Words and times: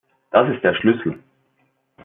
Das 0.31 0.49
ist 0.49 0.63
der 0.63 0.73
Schlüssel! 0.73 1.19